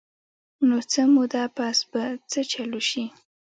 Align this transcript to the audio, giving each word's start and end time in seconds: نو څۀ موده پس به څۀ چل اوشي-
نو 0.67 0.77
څۀ 0.91 1.03
موده 1.13 1.43
پس 1.57 1.77
به 1.91 2.03
څۀ 2.29 2.41
چل 2.51 2.69
اوشي- 2.77 3.03